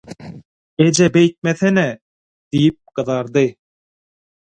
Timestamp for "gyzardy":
3.01-3.45